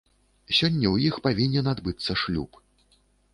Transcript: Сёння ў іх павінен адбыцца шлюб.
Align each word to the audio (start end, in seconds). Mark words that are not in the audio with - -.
Сёння 0.59 0.87
ў 0.91 0.97
іх 1.09 1.19
павінен 1.27 1.69
адбыцца 1.73 2.17
шлюб. 2.23 2.59